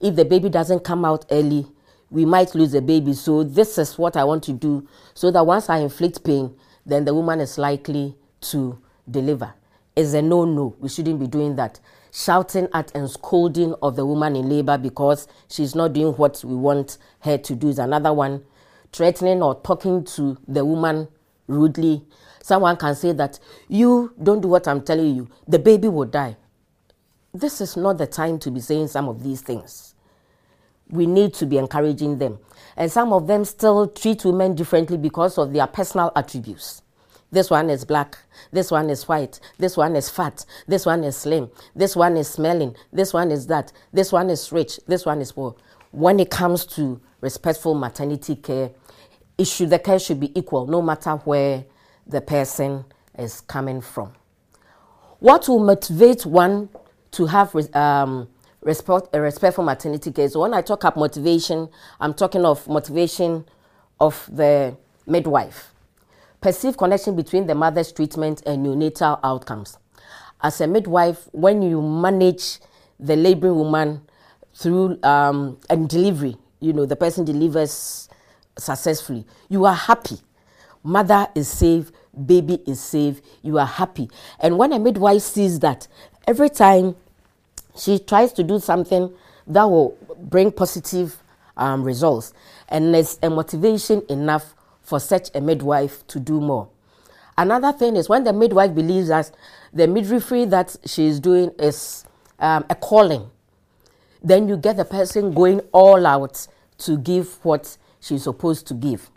If 0.02 0.16
the 0.16 0.26
baby 0.26 0.50
doesn't 0.50 0.84
come 0.84 1.06
out 1.06 1.26
early, 1.32 1.66
we 2.10 2.26
might 2.26 2.54
lose 2.56 2.72
the 2.72 2.82
baby. 2.82 3.14
So 3.14 3.44
this 3.44 3.78
is 3.78 3.98
what 3.98 4.18
I 4.18 4.24
want 4.24 4.44
to 4.46 4.54
do 4.54 4.88
so 5.14 5.32
that 5.32 5.46
once 5.46 5.70
I 5.70 5.78
inflict 5.78 6.24
pain, 6.24 6.56
then 6.86 7.06
the 7.06 7.14
woman 7.14 7.40
is 7.40 7.58
likely 7.58 8.16
to 8.42 8.80
deliver. 9.10 9.54
Is 9.96 10.14
a 10.14 10.22
no 10.22 10.46
no. 10.46 10.76
We 10.80 10.90
shouldn't 10.90 11.20
be 11.20 11.28
doing 11.28 11.56
that 11.58 11.80
shouting 12.14 12.68
at 12.74 12.96
and 12.96 13.10
scolding 13.10 13.74
of 13.82 13.96
the 13.96 14.06
woman 14.06 14.36
in 14.36 14.48
labor 14.48 14.78
because 14.78 15.28
she's 15.50 15.74
not 15.74 15.94
doing 15.94 16.14
what 16.14 16.44
we 16.44 16.56
want 16.56 17.00
her 17.22 17.38
to 17.40 17.56
do 17.56 17.70
is 17.70 17.80
another 17.80 18.14
one. 18.14 18.44
Threatening 18.92 19.42
or 19.42 19.56
talking 19.62 20.04
to 20.06 20.38
the 20.48 20.64
woman 20.64 21.08
rudely. 21.48 22.04
Someone 22.44 22.76
can 22.76 22.94
say 22.94 23.14
that 23.14 23.40
you 23.70 24.14
don't 24.22 24.42
do 24.42 24.50
what 24.50 24.68
I'm 24.68 24.82
telling 24.82 25.16
you, 25.16 25.30
the 25.48 25.58
baby 25.58 25.88
will 25.88 26.04
die. 26.04 26.36
This 27.34 27.62
is 27.62 27.78
not 27.78 27.98
the 27.98 28.06
time 28.06 28.38
to 28.40 28.52
be 28.52 28.60
saying 28.60 28.90
some 28.90 29.08
of 29.08 29.24
these 29.24 29.40
things. 29.40 29.96
We 30.90 31.08
need 31.08 31.34
to 31.36 31.46
be 31.46 31.58
encouraging 31.58 32.18
them. 32.18 32.38
And 32.76 32.92
some 32.92 33.14
of 33.14 33.28
them 33.28 33.46
still 33.46 33.88
treat 33.88 34.26
women 34.26 34.56
differently 34.56 34.98
because 34.98 35.38
of 35.38 35.54
their 35.54 35.66
personal 35.68 36.12
attributes. 36.18 36.82
This 37.32 37.50
one 37.50 37.70
is 37.70 37.86
black. 37.86 38.18
This 38.52 38.70
one 38.70 38.90
is 38.90 39.08
white. 39.08 39.40
This 39.58 39.78
one 39.78 39.96
is 39.96 40.10
fat. 40.10 40.46
This 40.68 40.86
one 40.86 41.06
is 41.06 41.16
slim. 41.16 41.50
This 41.74 41.96
one 41.96 42.18
is 42.18 42.28
smelling. 42.28 42.76
This 42.92 43.14
one 43.14 43.32
is 43.32 43.48
that. 43.48 43.72
This 43.94 44.12
one 44.12 44.30
is 44.30 44.52
rich. 44.52 44.82
This 44.86 45.06
one 45.06 45.22
is 45.22 45.32
poor. 45.32 45.56
When 45.92 46.20
it 46.20 46.30
comes 46.30 46.66
to 46.76 47.00
respectful 47.22 47.74
maternity 47.74 48.36
care, 48.36 48.72
it 49.38 49.48
should, 49.48 49.70
the 49.70 49.80
care 49.80 49.98
should 49.98 50.20
be 50.20 50.38
equal 50.38 50.68
no 50.68 50.82
matter 50.82 51.12
where 51.12 51.64
the 52.08 52.22
person 52.22 52.86
is 53.18 53.42
coming 53.42 53.82
from. 53.82 54.14
What 55.20 55.48
will 55.48 55.64
motivate 55.64 56.26
one 56.26 56.70
to 57.12 57.26
have 57.28 57.56
um, 57.76 58.28
respect, 58.62 59.16
a 59.16 59.52
for 59.52 59.64
maternity 59.64 60.12
care? 60.12 60.28
So 60.30 60.42
when 60.42 60.54
I 60.54 60.62
talk 60.62 60.84
about 60.84 60.98
motivation, 60.98 61.70
I'm 62.00 62.14
talking 62.14 62.46
of 62.46 62.68
motivation 62.68 63.46
of 64.00 64.30
the 64.32 64.76
midwife 65.06 65.74
perceived 66.44 66.78
connection 66.78 67.16
between 67.16 67.48
the 67.48 67.56
mother's 67.56 67.92
treatment 67.92 68.44
and 68.46 68.66
neonatal 68.66 69.20
outcomes. 69.24 69.78
As 70.42 70.60
a 70.60 70.68
midwife, 70.68 71.30
when 71.32 71.62
you 71.62 71.82
manage 71.82 72.60
the 73.00 73.16
laboring 73.16 73.56
woman 73.56 74.02
through 74.54 75.02
um, 75.04 75.58
and 75.70 75.88
delivery, 75.88 76.36
you 76.60 76.74
know, 76.74 76.86
the 76.86 76.98
person 76.98 77.24
delivers 77.24 78.10
successfully, 78.58 79.26
you 79.48 79.66
are 79.66 79.74
happy. 79.74 80.18
Mother 80.84 81.28
is 81.34 81.48
safe, 81.48 81.92
baby 82.26 82.62
is 82.68 82.80
safe, 82.80 83.22
you 83.42 83.58
are 83.58 83.66
happy. 83.66 84.10
And 84.40 84.58
when 84.58 84.74
a 84.74 84.80
midwife 84.80 85.22
sees 85.22 85.60
that, 85.60 85.88
every 86.28 86.50
time 86.50 86.96
she 87.78 88.00
tries 88.00 88.34
to 88.34 88.44
do 88.44 88.60
something 88.60 89.14
that 89.48 89.64
will 89.64 89.98
bring 90.18 90.52
positive 90.52 91.18
um, 91.58 91.84
results, 91.84 92.34
and 92.70 92.94
there's 92.94 93.18
a 93.24 93.30
motivation 93.30 94.04
enough 94.10 94.56
for 94.82 95.00
such 95.00 95.30
a 95.34 95.42
midwife 95.42 96.06
to 96.08 96.20
do 96.20 96.40
more. 96.42 96.68
Another 97.38 97.72
thing 97.72 97.96
is 97.96 98.10
when 98.10 98.24
the 98.24 98.34
midwife 98.34 98.76
believes 98.76 99.08
that 99.08 99.32
the 99.74 99.88
midwifery 99.88 100.46
that 100.46 100.76
she 100.86 101.08
is 101.08 101.20
doing 101.20 101.52
is 101.58 102.06
um, 102.40 102.66
a 102.70 102.76
calling, 102.76 103.30
then 104.24 104.48
you 104.48 104.58
get 104.58 104.78
the 104.78 104.86
person 104.86 105.34
going 105.34 105.60
all 105.72 106.06
out 106.06 106.48
to 106.78 106.98
give 106.98 107.44
what 107.44 107.78
she's 108.00 108.24
supposed 108.24 108.68
to 108.68 108.74
give. 108.74 109.10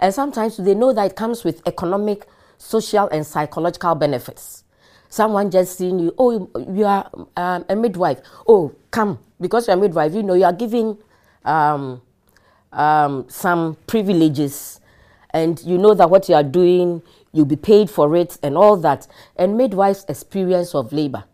And 0.00 0.12
sometimes 0.12 0.56
they 0.56 0.74
know 0.74 0.92
that 0.92 1.12
it 1.12 1.16
comes 1.16 1.44
with 1.44 1.66
economic, 1.66 2.26
social, 2.58 3.08
and 3.08 3.26
psychological 3.26 3.94
benefits. 3.94 4.64
Someone 5.08 5.50
just 5.50 5.78
seeing 5.78 5.98
you, 5.98 6.14
oh, 6.18 6.50
you 6.72 6.84
are 6.84 7.08
um, 7.36 7.64
a 7.68 7.76
midwife. 7.76 8.18
Oh, 8.48 8.74
come. 8.90 9.18
Because 9.40 9.68
you're 9.68 9.76
a 9.76 9.80
midwife, 9.80 10.12
you 10.14 10.22
know, 10.22 10.34
you 10.34 10.44
are 10.44 10.52
giving 10.52 10.98
um, 11.44 12.00
um 12.72 13.26
some 13.28 13.76
privileges 13.86 14.80
and 15.34 15.62
you 15.64 15.76
know 15.78 15.94
that 15.94 16.08
what 16.08 16.28
you 16.28 16.34
are 16.34 16.42
doing, 16.42 17.02
you'll 17.32 17.44
be 17.44 17.56
paid 17.56 17.90
for 17.90 18.16
it 18.16 18.38
and 18.42 18.56
all 18.56 18.76
that. 18.78 19.06
And 19.36 19.56
midwife's 19.56 20.04
experience 20.08 20.74
of 20.74 20.92
labor. 20.92 21.24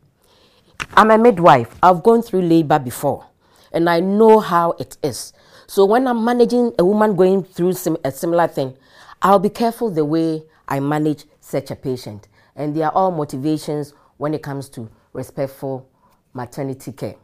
I'm 0.95 1.11
a 1.11 1.19
midwife. 1.19 1.75
I've 1.83 2.03
gone 2.03 2.23
through 2.23 2.43
labor 2.43 2.79
before 2.79 3.27
and 3.73 3.89
I 3.89 4.01
know 4.01 4.41
how 4.41 4.73
it 4.73 4.97
is. 5.03 5.33
So 5.71 5.85
when 5.85 6.09
I'm 6.09 6.25
managing 6.25 6.75
a 6.81 6.85
woman 6.85 7.15
going 7.15 7.45
through 7.45 7.75
a 8.03 8.11
similar 8.11 8.49
thing, 8.49 8.77
I'll 9.23 9.39
be 9.39 9.51
careful 9.51 9.89
the 9.89 10.05
way 10.05 10.43
I 10.67 10.81
manage 10.81 11.27
such 11.41 11.71
a 11.71 11.77
patient. 11.77 12.27
And 12.57 12.75
they 12.75 12.83
are 12.83 12.91
all 12.91 13.13
motivations 13.13 13.95
when 14.17 14.35
it 14.35 14.43
comes 14.43 14.69
to 14.71 14.91
respectful 15.13 15.89
maternity 16.33 16.91
care. 16.91 17.15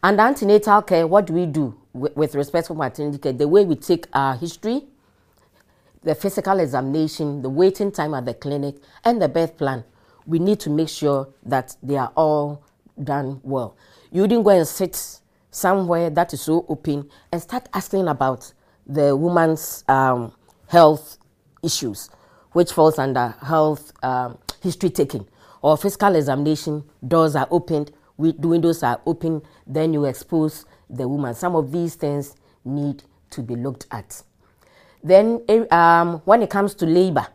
And 0.00 0.20
antenatal 0.20 0.80
care, 0.82 1.08
what 1.08 1.26
do 1.26 1.32
we 1.32 1.44
do 1.46 1.76
with 1.92 2.36
respectful 2.36 2.76
maternity 2.76 3.18
care? 3.18 3.32
The 3.32 3.48
way 3.48 3.64
we 3.64 3.74
take 3.74 4.06
our 4.12 4.36
history, 4.36 4.84
the 6.04 6.14
physical 6.14 6.60
examination, 6.60 7.42
the 7.42 7.50
waiting 7.50 7.90
time 7.90 8.14
at 8.14 8.26
the 8.26 8.34
clinic, 8.34 8.76
and 9.04 9.20
the 9.20 9.28
birth 9.28 9.58
plan, 9.58 9.82
we 10.24 10.38
need 10.38 10.60
to 10.60 10.70
make 10.70 10.88
sure 10.88 11.30
that 11.44 11.76
they 11.82 11.96
are 11.96 12.12
all 12.14 12.62
done 13.02 13.40
well. 13.42 13.76
You 14.12 14.28
didn't 14.28 14.44
go 14.44 14.50
and 14.50 14.68
sit 14.68 15.18
somewhere 15.56 16.10
that 16.10 16.34
is 16.34 16.42
so 16.42 16.66
open 16.68 17.08
and 17.32 17.40
start 17.40 17.66
asking 17.72 18.08
about 18.08 18.52
the 18.86 19.16
woman's 19.16 19.84
um, 19.88 20.30
health 20.68 21.16
issues 21.62 22.10
which 22.52 22.72
falls 22.72 22.98
under 22.98 23.34
health 23.42 23.92
um, 24.02 24.38
history 24.62 24.90
taking, 24.90 25.26
or 25.62 25.76
physical 25.76 26.14
examination, 26.14 26.82
doors 27.06 27.36
are 27.36 27.48
opened, 27.50 27.92
windows 28.16 28.82
are 28.82 29.00
open, 29.06 29.42
then 29.66 29.92
you 29.92 30.04
expose 30.04 30.64
the 30.88 31.06
woman. 31.06 31.34
Some 31.34 31.54
of 31.54 31.70
these 31.72 31.94
things 31.96 32.34
need 32.64 33.02
to 33.30 33.42
be 33.42 33.56
looked 33.56 33.86
at. 33.90 34.22
Then, 35.02 35.42
eh, 35.48 35.64
um, 35.70 36.22
when 36.24 36.42
it 36.42 36.50
comes 36.50 36.74
to 36.76 36.86
labor, 36.86 37.26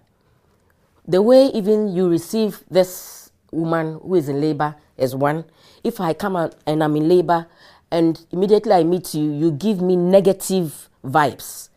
the 1.07 1.21
way 1.21 1.47
even 1.47 1.89
you 1.93 2.09
receive 2.09 2.63
this 2.69 3.31
woman 3.51 3.99
who 4.01 4.15
is 4.15 4.29
in 4.29 4.41
labor 4.41 4.75
is 4.97 5.15
one. 5.15 5.45
If 5.83 5.99
I 5.99 6.13
come 6.13 6.35
out 6.35 6.55
and 6.65 6.83
I'm 6.83 6.95
in 6.95 7.07
labor 7.07 7.47
and 7.91 8.25
immediately 8.31 8.73
I 8.73 8.83
meet 8.83 9.13
you, 9.13 9.31
you 9.31 9.51
give 9.51 9.81
me 9.81 9.95
negative 9.95 10.89
vibes, 11.03 11.69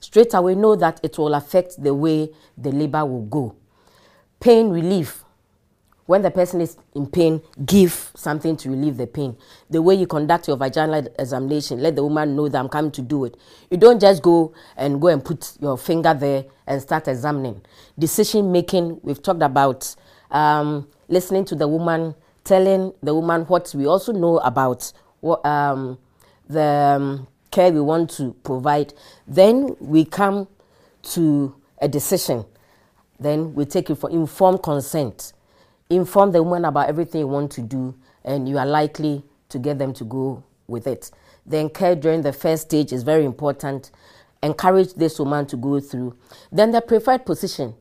straight 0.00 0.34
away 0.34 0.54
know 0.54 0.76
that 0.76 1.00
it 1.02 1.18
will 1.18 1.34
affect 1.34 1.82
the 1.82 1.94
way 1.94 2.30
the 2.56 2.70
labor 2.70 3.04
will 3.04 3.24
go. 3.24 3.56
Pain 4.40 4.70
relief 4.70 5.24
when 6.06 6.20
the 6.22 6.30
person 6.30 6.60
is 6.60 6.76
in 6.94 7.06
pain, 7.06 7.40
give 7.64 8.10
something 8.14 8.56
to 8.58 8.68
relieve 8.70 8.96
the 8.96 9.06
pain. 9.06 9.36
The 9.70 9.80
way 9.80 9.94
you 9.94 10.06
conduct 10.06 10.48
your 10.48 10.56
vaginal 10.56 11.06
examination, 11.18 11.80
let 11.80 11.96
the 11.96 12.02
woman 12.02 12.36
know 12.36 12.48
that 12.48 12.58
I'm 12.58 12.68
coming 12.68 12.90
to 12.92 13.02
do 13.02 13.24
it. 13.24 13.36
You 13.70 13.78
don't 13.78 14.00
just 14.00 14.22
go 14.22 14.52
and 14.76 15.00
go 15.00 15.08
and 15.08 15.24
put 15.24 15.56
your 15.60 15.78
finger 15.78 16.12
there 16.12 16.44
and 16.66 16.82
start 16.82 17.08
examining. 17.08 17.62
Decision 17.98 18.52
making, 18.52 19.00
we've 19.02 19.22
talked 19.22 19.42
about 19.42 19.94
um, 20.30 20.88
listening 21.08 21.46
to 21.46 21.54
the 21.54 21.66
woman, 21.66 22.14
telling 22.44 22.92
the 23.02 23.14
woman 23.14 23.42
what 23.42 23.72
we 23.74 23.86
also 23.86 24.12
know 24.12 24.38
about 24.40 24.92
um, 25.44 25.98
the 26.48 26.62
um, 26.62 27.26
care 27.50 27.72
we 27.72 27.80
want 27.80 28.10
to 28.10 28.34
provide. 28.44 28.94
Then 29.26 29.76
we 29.80 30.04
come 30.04 30.48
to 31.14 31.54
a 31.80 31.88
decision. 31.88 32.44
Then 33.18 33.54
we 33.54 33.64
take 33.64 33.90
it 33.90 33.96
for 33.96 34.10
informed 34.10 34.62
consent 34.62 35.32
inform 35.90 36.32
the 36.32 36.42
woman 36.42 36.64
about 36.64 36.88
everything 36.88 37.20
you 37.20 37.28
want 37.28 37.50
to 37.52 37.62
do, 37.62 37.94
and 38.24 38.48
you 38.48 38.58
are 38.58 38.66
likely 38.66 39.22
to 39.48 39.58
get 39.58 39.78
them 39.78 39.92
to 39.94 40.04
go 40.04 40.42
with 40.66 40.86
it. 40.86 41.10
Then, 41.46 41.68
care 41.68 41.94
during 41.94 42.22
the 42.22 42.32
first 42.32 42.64
stage 42.64 42.92
is 42.92 43.02
very 43.02 43.24
important. 43.24 43.90
Encourage 44.42 44.94
this 44.94 45.18
woman 45.18 45.46
to 45.46 45.56
go 45.56 45.80
through. 45.80 46.16
Then, 46.50 46.70
the 46.72 46.80
preferred 46.80 47.26
position. 47.26 47.74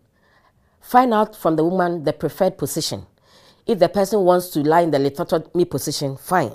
Find 0.81 1.13
out 1.13 1.35
from 1.35 1.55
the 1.55 1.63
woman 1.63 2.03
the 2.03 2.11
preferred 2.11 2.57
position. 2.57 3.05
If 3.65 3.79
the 3.79 3.87
person 3.87 4.19
wants 4.21 4.49
to 4.49 4.59
lie 4.61 4.81
in 4.81 4.91
the 4.91 4.97
lithotomy 4.97 5.69
position, 5.69 6.17
fine. 6.17 6.51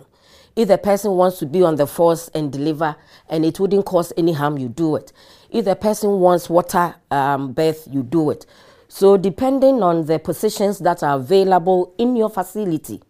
If 0.56 0.68
the 0.68 0.78
person 0.78 1.12
wants 1.12 1.38
to 1.38 1.46
be 1.46 1.62
on 1.62 1.76
the 1.76 1.86
force 1.86 2.28
and 2.34 2.52
deliver 2.52 2.96
and 3.28 3.44
it 3.44 3.60
wouldn't 3.60 3.86
cause 3.86 4.12
any 4.16 4.32
harm, 4.32 4.58
you 4.58 4.68
do 4.68 4.96
it. 4.96 5.12
If 5.50 5.64
the 5.64 5.76
person 5.76 6.20
wants 6.20 6.50
water 6.50 6.94
um, 7.10 7.52
birth, 7.52 7.88
you 7.90 8.02
do 8.02 8.30
it. 8.30 8.44
So, 8.88 9.16
depending 9.16 9.82
on 9.82 10.06
the 10.06 10.18
positions 10.18 10.78
that 10.80 11.02
are 11.02 11.16
available 11.16 11.94
in 11.98 12.16
your 12.16 12.30
facility, 12.30 13.02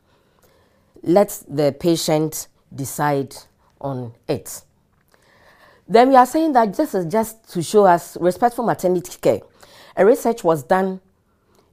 let 1.02 1.42
the 1.49 1.75
patient 1.78 2.49
decide 2.75 3.35
on 3.80 4.12
it. 4.26 4.62
Then 5.88 6.11
we 6.11 6.16
are 6.16 6.26
saying 6.26 6.52
that 6.52 6.75
this 6.75 6.95
is 6.95 7.07
just 7.07 7.49
to 7.52 7.62
show 7.62 7.87
us 7.87 8.16
respectful 8.21 8.64
maternity 8.64 9.16
care. 9.21 9.40
A 9.97 10.04
research 10.04 10.45
was 10.45 10.62
done 10.62 11.00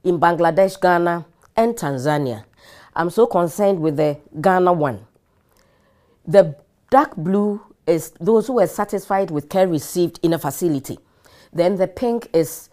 in 0.04 0.18
Bangladesh, 0.18 0.80
Ghana, 0.80 1.26
and 1.56 1.74
Tanzania. 1.74 2.44
I'm 2.94 3.10
so 3.10 3.26
concerned 3.26 3.80
with 3.80 3.96
the 3.96 4.18
Ghana 4.40 4.72
one. 4.72 5.06
The 6.26 6.56
dark 6.90 7.16
blue 7.16 7.60
is 7.86 8.10
those 8.20 8.46
who 8.46 8.54
were 8.54 8.66
satisfied 8.66 9.30
with 9.30 9.48
care 9.48 9.68
received 9.68 10.18
in 10.22 10.32
a 10.32 10.38
facility. 10.38 10.98
Then 11.52 11.76
the 11.76 11.86
pink 11.86 12.28
is 12.32 12.68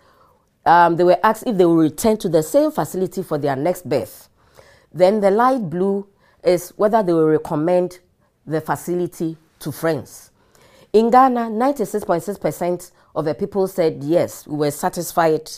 um, 0.65 0.95
they 0.95 1.03
were 1.03 1.19
asked 1.23 1.43
if 1.45 1.57
they 1.57 1.65
will 1.65 1.75
return 1.77 2.17
to 2.17 2.29
the 2.29 2.41
same 2.41 2.71
facility 2.71 3.21
for 3.21 3.37
their 3.37 3.55
next 3.55 3.87
birth. 3.87 4.29
Then 4.93 5.19
the 5.19 5.29
light 5.31 5.69
blue 5.69 6.07
is 6.43 6.69
whether 6.77 7.03
they 7.03 7.13
will 7.13 7.27
recommend 7.27 7.99
the 8.45 8.61
facility 8.61 9.37
to 9.59 9.71
friends. 9.71 10.31
In 10.93 11.09
Ghana, 11.09 11.49
96.6% 11.49 12.91
of 13.15 13.25
the 13.25 13.33
people 13.33 13.67
said 13.67 14.03
yes, 14.03 14.47
we 14.47 14.57
were 14.57 14.71
satisfied 14.71 15.49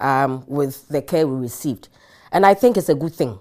um, 0.00 0.44
with 0.46 0.88
the 0.88 1.02
care 1.02 1.26
we 1.26 1.36
received. 1.40 1.88
And 2.30 2.46
I 2.46 2.54
think 2.54 2.76
it's 2.76 2.88
a 2.88 2.94
good 2.94 3.14
thing. 3.14 3.38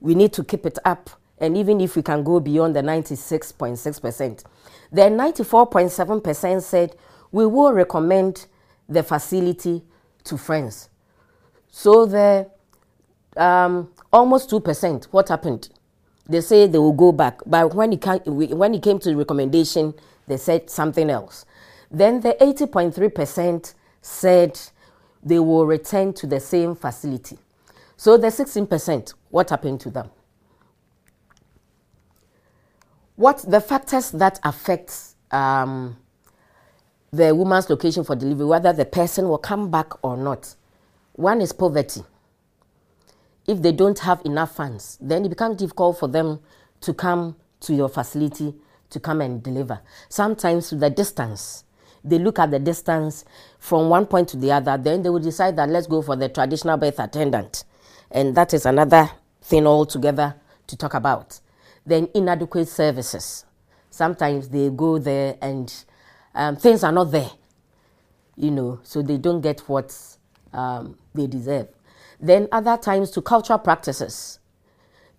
We 0.00 0.14
need 0.14 0.32
to 0.34 0.44
keep 0.44 0.64
it 0.64 0.78
up. 0.84 1.10
And 1.40 1.56
even 1.56 1.80
if 1.80 1.96
we 1.96 2.02
can 2.02 2.22
go 2.22 2.40
beyond 2.40 2.74
the 2.76 2.82
96.6%, 2.82 4.44
then 4.90 5.16
94.7% 5.16 6.62
said 6.62 6.96
we 7.30 7.46
will 7.46 7.72
recommend 7.72 8.46
the 8.88 9.02
facility 9.02 9.82
to 10.24 10.36
friends. 10.36 10.88
So 11.70 12.06
the 12.06 12.50
um, 13.36 13.90
almost 14.12 14.50
two 14.50 14.60
percent. 14.60 15.06
What 15.10 15.28
happened? 15.28 15.68
They 16.28 16.40
say 16.40 16.66
they 16.66 16.78
will 16.78 16.92
go 16.92 17.12
back, 17.12 17.40
but 17.46 17.74
when 17.74 17.92
it 17.92 18.02
came, 18.02 18.20
when 18.24 18.74
it 18.74 18.82
came 18.82 18.98
to 18.98 19.10
the 19.10 19.16
recommendation, 19.16 19.94
they 20.26 20.36
said 20.36 20.68
something 20.68 21.08
else. 21.08 21.46
Then 21.90 22.20
the 22.20 22.42
eighty 22.42 22.66
point 22.66 22.94
three 22.94 23.08
percent 23.08 23.74
said 24.02 24.58
they 25.22 25.38
will 25.38 25.66
return 25.66 26.12
to 26.14 26.26
the 26.26 26.40
same 26.40 26.74
facility. 26.74 27.38
So 27.96 28.16
the 28.16 28.30
sixteen 28.30 28.66
percent, 28.66 29.14
what 29.30 29.50
happened 29.50 29.80
to 29.80 29.90
them? 29.90 30.10
What 33.18 33.38
the 33.38 33.60
factors 33.60 34.12
that 34.12 34.38
affect 34.44 34.96
um, 35.32 35.96
the 37.12 37.34
woman's 37.34 37.68
location 37.68 38.04
for 38.04 38.14
delivery, 38.14 38.46
whether 38.46 38.72
the 38.72 38.84
person 38.84 39.28
will 39.28 39.38
come 39.38 39.72
back 39.72 39.92
or 40.04 40.16
not. 40.16 40.54
One 41.14 41.40
is 41.40 41.52
poverty. 41.52 42.02
If 43.44 43.60
they 43.60 43.72
don't 43.72 43.98
have 43.98 44.24
enough 44.24 44.54
funds, 44.54 44.98
then 45.00 45.24
it 45.24 45.30
becomes 45.30 45.56
difficult 45.56 45.98
for 45.98 46.06
them 46.06 46.38
to 46.82 46.94
come 46.94 47.34
to 47.62 47.74
your 47.74 47.88
facility 47.88 48.54
to 48.90 49.00
come 49.00 49.20
and 49.20 49.42
deliver. 49.42 49.80
Sometimes 50.08 50.70
the 50.70 50.88
distance, 50.88 51.64
they 52.04 52.20
look 52.20 52.38
at 52.38 52.52
the 52.52 52.60
distance 52.60 53.24
from 53.58 53.88
one 53.88 54.06
point 54.06 54.28
to 54.28 54.36
the 54.36 54.52
other, 54.52 54.78
then 54.78 55.02
they 55.02 55.10
will 55.10 55.18
decide 55.18 55.56
that 55.56 55.68
let's 55.68 55.88
go 55.88 56.02
for 56.02 56.14
the 56.14 56.28
traditional 56.28 56.76
birth 56.76 57.00
attendant. 57.00 57.64
And 58.12 58.36
that 58.36 58.54
is 58.54 58.64
another 58.64 59.10
thing 59.42 59.66
altogether 59.66 60.36
to 60.68 60.76
talk 60.76 60.94
about. 60.94 61.40
Then 61.88 62.08
inadequate 62.14 62.68
services. 62.68 63.46
Sometimes 63.88 64.50
they 64.50 64.68
go 64.68 64.98
there 64.98 65.38
and 65.40 65.72
um, 66.34 66.56
things 66.56 66.84
are 66.84 66.92
not 66.92 67.10
there, 67.10 67.30
you 68.36 68.50
know, 68.50 68.80
so 68.82 69.00
they 69.00 69.16
don't 69.16 69.40
get 69.40 69.60
what 69.60 69.96
um, 70.52 70.98
they 71.14 71.26
deserve. 71.26 71.68
Then 72.20 72.46
other 72.52 72.76
times 72.76 73.10
to 73.12 73.22
cultural 73.22 73.58
practices. 73.58 74.38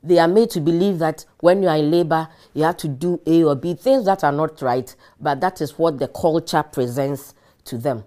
They 0.03 0.19
are 0.19 0.27
made 0.27 0.51
to 0.51 0.61
believe 0.61 0.99
that 0.99 1.25
when 1.39 1.63
you 1.63 1.69
are 1.69 1.77
in 1.77 1.89
labor, 1.89 2.29
you 2.53 2.63
have 2.63 2.77
to 2.77 2.87
do 2.87 3.19
A 3.25 3.43
or 3.43 3.55
B, 3.55 3.73
things 3.73 4.05
that 4.05 4.23
are 4.23 4.31
not 4.31 4.61
right, 4.61 4.95
but 5.19 5.41
that 5.41 5.61
is 5.61 5.77
what 5.79 5.97
the 5.97 6.07
culture 6.07 6.61
presents 6.61 7.33
to 7.65 7.79
them. 7.79 8.03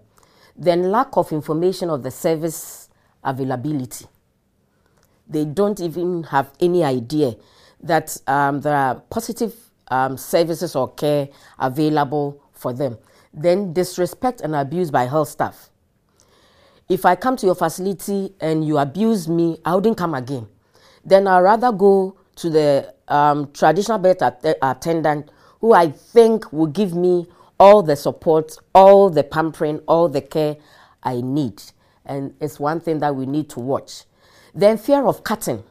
Then 0.57 0.93
lack 0.93 1.17
of 1.17 1.33
information 1.33 1.91
of 1.91 2.05
the 2.05 2.13
service 2.13 2.89
availability. 3.25 4.07
They 5.29 5.45
don't 5.47 5.81
even 5.81 6.23
have 6.25 6.53
any 6.61 6.85
idea 6.85 7.35
that 7.83 8.17
um, 8.27 8.61
there 8.61 8.75
are 8.77 8.97
positive 9.11 9.55
um, 9.89 10.17
services 10.17 10.75
or 10.77 10.93
care 10.95 11.29
available 11.59 12.41
for 12.53 12.73
them. 12.73 12.99
Then 13.35 13.73
disrespect 13.73 14.41
and 14.41 14.55
abuse 14.55 14.91
by 14.91 15.05
health 15.05 15.29
staff. 15.29 15.71
If 16.89 17.07
I 17.07 17.15
come 17.15 17.37
to 17.37 17.47
your 17.47 17.55
facility 17.55 18.35
and 18.41 18.67
you 18.67 18.79
abuse 18.79 19.29
me, 19.29 19.59
I 19.65 19.75
wouldn't 19.75 19.97
come 19.97 20.15
again. 20.15 20.47
Then 21.05 21.27
I'd 21.27 21.41
rather 21.41 21.73
go 21.73 22.17
to 22.37 22.51
the 22.51 22.95
um, 23.09 23.51
traditional 23.53 23.99
birth 23.99 24.23
att- 24.23 24.59
attendant 24.63 25.31
who 25.61 25.73
I 25.73 25.91
think 25.91 26.53
will 26.53 26.67
give 26.67 26.95
me 26.95 27.27
all 27.59 27.83
the 27.83 27.97
support, 27.97 28.59
all 28.75 29.11
the 29.11 29.23
pampering, 29.23 29.79
all 29.87 30.09
the 30.09 30.21
care 30.21 30.57
I 31.03 31.21
need. 31.21 31.63
And 32.05 32.35
it's 32.41 32.59
one 32.59 32.81
thing 32.81 32.99
that 32.99 33.15
we 33.15 33.27
need 33.27 33.49
to 33.51 33.61
watch. 33.61 34.05
Then 34.55 34.77
fear 34.77 35.07
of 35.07 35.23
cutting. 35.23 35.63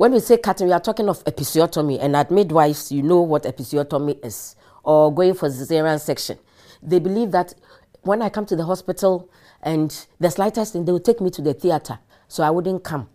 When 0.00 0.12
we 0.12 0.20
say 0.20 0.38
cutting, 0.38 0.66
we 0.66 0.72
are 0.72 0.80
talking 0.80 1.10
of 1.10 1.22
episiotomy, 1.24 1.98
and 2.00 2.16
at 2.16 2.30
midwives, 2.30 2.90
you 2.90 3.02
know 3.02 3.20
what 3.20 3.42
episiotomy 3.42 4.24
is 4.24 4.56
or 4.82 5.14
going 5.14 5.34
for 5.34 5.50
cesarean 5.50 6.00
section. 6.00 6.38
They 6.82 6.98
believe 6.98 7.32
that 7.32 7.52
when 8.00 8.22
I 8.22 8.30
come 8.30 8.46
to 8.46 8.56
the 8.56 8.64
hospital 8.64 9.28
and 9.60 9.94
the 10.18 10.30
slightest 10.30 10.72
thing, 10.72 10.86
they 10.86 10.92
will 10.92 11.00
take 11.00 11.20
me 11.20 11.28
to 11.32 11.42
the 11.42 11.52
theater, 11.52 11.98
so 12.28 12.42
I 12.42 12.48
wouldn't 12.48 12.82
come. 12.82 13.10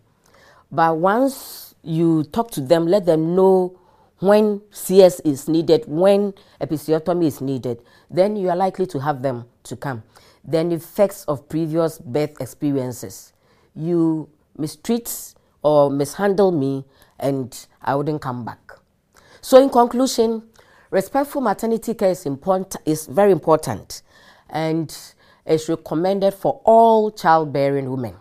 But 0.70 0.96
once 0.98 1.74
you 1.82 2.22
talk 2.22 2.52
to 2.52 2.60
them, 2.60 2.86
let 2.86 3.04
them 3.04 3.34
know 3.34 3.76
when 4.20 4.62
CS 4.70 5.18
is 5.24 5.48
needed, 5.48 5.86
when 5.88 6.34
episiotomy 6.60 7.24
is 7.24 7.40
needed, 7.40 7.82
then 8.08 8.36
you 8.36 8.48
are 8.48 8.54
likely 8.54 8.86
to 8.86 9.00
have 9.00 9.22
them 9.22 9.46
to 9.64 9.74
come. 9.74 10.04
Then 10.44 10.70
effects 10.70 11.24
of 11.24 11.48
previous 11.48 11.98
birth 11.98 12.40
experiences. 12.40 13.32
You 13.74 14.28
mistreat 14.56 15.34
or 15.66 15.90
mishandle 15.90 16.52
me 16.52 16.84
and 17.18 17.66
I 17.82 17.96
wouldn't 17.96 18.22
come 18.22 18.44
back. 18.44 18.70
So 19.40 19.60
in 19.60 19.68
conclusion, 19.68 20.44
respectful 20.92 21.40
maternity 21.40 21.92
care 21.94 22.10
is 22.10 22.24
important 22.24 22.76
is 22.86 23.08
very 23.08 23.32
important 23.32 24.02
and 24.48 24.96
is 25.44 25.68
recommended 25.68 26.34
for 26.34 26.60
all 26.64 27.10
childbearing 27.10 27.90
women. 27.90 28.14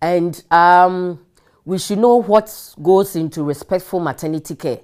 And 0.00 0.42
um, 0.50 1.26
we 1.66 1.76
should 1.76 1.98
know 1.98 2.22
what 2.22 2.74
goes 2.82 3.14
into 3.14 3.42
respectful 3.42 4.00
maternity 4.00 4.56
care. 4.56 4.80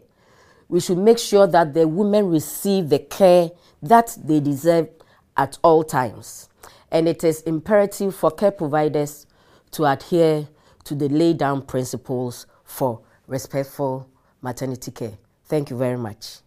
We 0.69 0.81
should 0.81 0.99
make 0.99 1.19
sure 1.19 1.47
that 1.47 1.73
the 1.73 1.89
women 1.89 2.29
receive 2.29 2.91
the 2.91 2.99
care 2.99 3.51
that 3.83 4.15
they 4.23 4.41
deserve 4.41 4.91
at 5.39 5.57
all 5.63 5.85
times. 5.85 6.51
And 6.91 7.09
it 7.09 7.25
is 7.25 7.41
imperative 7.43 8.15
for 8.15 8.31
care 8.31 8.51
providers 8.51 9.27
to 9.71 9.87
adhere 9.87 10.49
to 10.85 10.95
the 10.95 11.09
laid 11.09 11.39
down 11.39 11.63
principles 11.63 12.47
for 12.65 13.01
respectful 13.27 14.09
maternity 14.41 14.91
care. 14.91 15.19
Thank 15.47 15.71
you 15.71 15.77
very 15.77 15.99
much. 15.99 16.44